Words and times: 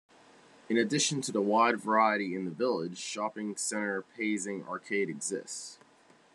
In 0.67 0.77
addition 0.79 1.21
to 1.21 1.31
the 1.31 1.43
wide 1.43 1.79
variety 1.79 2.33
in 2.33 2.45
the 2.45 2.49
village 2.49 2.97
shopping 2.97 3.55
center 3.55 4.03
Pasing 4.17 4.67
Arcade 4.67 5.09
exists. 5.09 5.77